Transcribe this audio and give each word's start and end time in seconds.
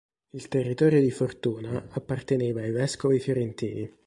Il 0.31 0.47
territorio 0.47 0.99
di 0.99 1.11
Fortuna 1.11 1.87
apparteneva 1.91 2.61
ai 2.61 2.71
vescovi 2.71 3.19
fiorentini. 3.19 3.97